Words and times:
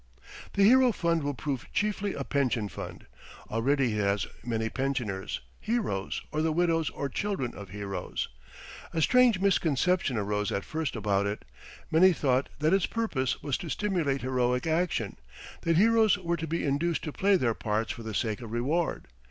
The 0.53 0.63
Hero 0.63 0.91
Fund 0.91 1.21
will 1.21 1.35
prove 1.35 1.71
chiefly 1.73 2.15
a 2.15 2.23
pension 2.23 2.69
fund. 2.69 3.05
Already 3.51 3.91
it 3.93 4.01
has 4.01 4.25
many 4.43 4.67
pensioners, 4.67 5.41
heroes 5.59 6.23
or 6.31 6.41
the 6.41 6.51
widows 6.51 6.89
or 6.89 7.07
children 7.07 7.53
of 7.53 7.69
heroes. 7.69 8.27
A 8.95 9.01
strange 9.03 9.39
misconception 9.39 10.17
arose 10.17 10.51
at 10.51 10.63
first 10.65 10.95
about 10.95 11.27
it. 11.27 11.45
Many 11.91 12.13
thought 12.13 12.49
that 12.57 12.73
its 12.73 12.87
purpose 12.87 13.43
was 13.43 13.59
to 13.59 13.69
stimulate 13.69 14.23
heroic 14.23 14.65
action, 14.65 15.17
that 15.61 15.77
heroes 15.77 16.17
were 16.17 16.37
to 16.37 16.47
be 16.47 16.65
induced 16.65 17.03
to 17.03 17.13
play 17.13 17.35
their 17.35 17.53
parts 17.53 17.91
for 17.91 18.01
the 18.01 18.15
sake 18.15 18.41
of 18.41 18.51
reward. 18.51 19.05